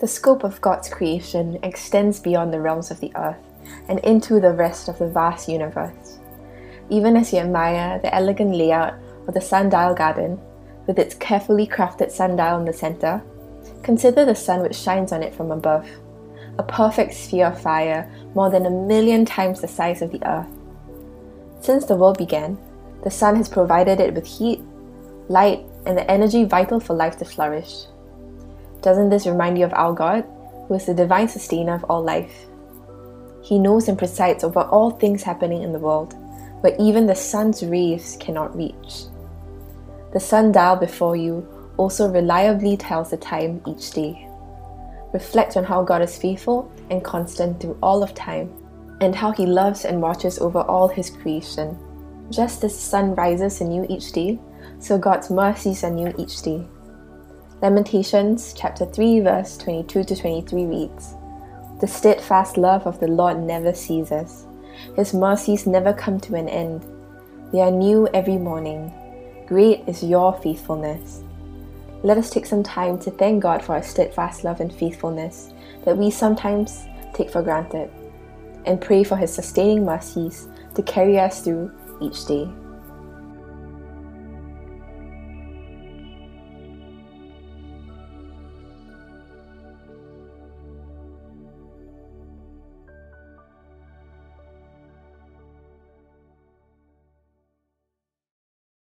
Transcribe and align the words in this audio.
The 0.00 0.08
scope 0.08 0.42
of 0.42 0.60
God's 0.60 0.88
creation 0.88 1.58
extends 1.62 2.18
beyond 2.18 2.52
the 2.52 2.60
realms 2.60 2.90
of 2.90 2.98
the 2.98 3.12
earth 3.14 3.38
and 3.88 4.00
into 4.00 4.40
the 4.40 4.52
rest 4.52 4.88
of 4.88 4.98
the 4.98 5.08
vast 5.08 5.48
universe. 5.48 6.18
Even 6.90 7.16
as 7.16 7.32
you 7.32 7.38
admire 7.38 8.00
the 8.00 8.12
elegant 8.12 8.56
layout 8.56 8.94
of 9.28 9.34
the 9.34 9.40
sundial 9.40 9.94
garden, 9.94 10.38
with 10.86 10.98
its 10.98 11.14
carefully 11.14 11.66
crafted 11.66 12.10
sundial 12.10 12.58
in 12.58 12.64
the 12.64 12.72
center, 12.72 13.22
consider 13.82 14.24
the 14.24 14.34
sun 14.34 14.62
which 14.62 14.76
shines 14.76 15.12
on 15.12 15.22
it 15.22 15.34
from 15.34 15.52
above, 15.52 15.88
a 16.58 16.62
perfect 16.64 17.14
sphere 17.14 17.46
of 17.46 17.60
fire 17.60 18.10
more 18.34 18.50
than 18.50 18.66
a 18.66 18.70
million 18.70 19.24
times 19.24 19.60
the 19.60 19.68
size 19.68 20.02
of 20.02 20.10
the 20.10 20.26
earth. 20.28 20.48
Since 21.60 21.86
the 21.86 21.96
world 21.96 22.18
began, 22.18 22.58
the 23.04 23.10
sun 23.10 23.36
has 23.36 23.48
provided 23.48 24.00
it 24.00 24.12
with 24.12 24.26
heat, 24.26 24.60
light, 25.28 25.64
and 25.86 25.96
the 25.96 26.10
energy 26.10 26.44
vital 26.44 26.80
for 26.80 26.94
life 26.94 27.16
to 27.18 27.24
flourish. 27.24 27.86
Doesn't 28.84 29.08
this 29.08 29.26
remind 29.26 29.56
you 29.56 29.64
of 29.64 29.72
our 29.72 29.94
God, 29.94 30.26
who 30.68 30.74
is 30.74 30.84
the 30.84 30.92
divine 30.92 31.26
sustainer 31.26 31.74
of 31.74 31.84
all 31.84 32.02
life? 32.04 32.44
He 33.42 33.58
knows 33.58 33.88
and 33.88 33.96
presides 33.96 34.44
over 34.44 34.60
all 34.60 34.90
things 34.90 35.22
happening 35.22 35.62
in 35.62 35.72
the 35.72 35.78
world, 35.78 36.12
where 36.60 36.76
even 36.78 37.06
the 37.06 37.14
sun's 37.14 37.64
rays 37.64 38.18
cannot 38.20 38.54
reach. 38.54 39.04
The 40.12 40.20
sundial 40.20 40.76
before 40.76 41.16
you 41.16 41.48
also 41.78 42.12
reliably 42.12 42.76
tells 42.76 43.10
the 43.10 43.16
time 43.16 43.62
each 43.66 43.92
day. 43.92 44.28
Reflect 45.14 45.56
on 45.56 45.64
how 45.64 45.82
God 45.82 46.02
is 46.02 46.18
faithful 46.18 46.70
and 46.90 47.02
constant 47.02 47.62
through 47.62 47.78
all 47.82 48.02
of 48.02 48.12
time, 48.12 48.52
and 49.00 49.16
how 49.16 49.32
He 49.32 49.46
loves 49.46 49.86
and 49.86 50.02
watches 50.02 50.38
over 50.38 50.60
all 50.60 50.88
His 50.88 51.08
creation. 51.08 51.78
Just 52.28 52.62
as 52.62 52.74
the 52.74 52.78
sun 52.78 53.14
rises 53.14 53.62
anew 53.62 53.86
each 53.88 54.12
day, 54.12 54.38
so 54.78 54.98
God's 54.98 55.30
mercies 55.30 55.84
are 55.84 55.90
new 55.90 56.12
each 56.18 56.42
day. 56.42 56.68
Lamentations 57.62 58.52
chapter 58.52 58.84
3 58.84 59.20
verse 59.20 59.56
22 59.58 60.04
to 60.04 60.16
23 60.16 60.64
reads, 60.66 61.14
The 61.80 61.86
steadfast 61.86 62.56
love 62.56 62.84
of 62.86 62.98
the 62.98 63.06
Lord 63.06 63.38
never 63.38 63.72
ceases. 63.72 64.46
His 64.96 65.14
mercies 65.14 65.66
never 65.66 65.92
come 65.92 66.18
to 66.20 66.34
an 66.34 66.48
end. 66.48 66.84
They 67.52 67.60
are 67.60 67.70
new 67.70 68.08
every 68.12 68.38
morning. 68.38 68.92
Great 69.46 69.84
is 69.86 70.02
your 70.02 70.34
faithfulness. 70.40 71.22
Let 72.02 72.18
us 72.18 72.28
take 72.28 72.44
some 72.44 72.64
time 72.64 72.98
to 72.98 73.10
thank 73.12 73.42
God 73.42 73.62
for 73.62 73.76
His 73.76 73.86
steadfast 73.86 74.42
love 74.42 74.60
and 74.60 74.74
faithfulness 74.74 75.52
that 75.84 75.96
we 75.96 76.10
sometimes 76.10 76.84
take 77.14 77.30
for 77.30 77.40
granted, 77.40 77.88
and 78.66 78.80
pray 78.80 79.04
for 79.04 79.16
His 79.16 79.32
sustaining 79.32 79.84
mercies 79.84 80.48
to 80.74 80.82
carry 80.82 81.20
us 81.20 81.42
through 81.42 81.72
each 82.02 82.26
day. 82.26 82.50